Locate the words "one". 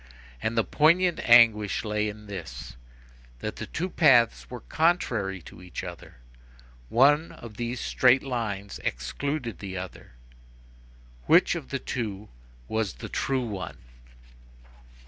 6.89-7.33, 13.45-13.77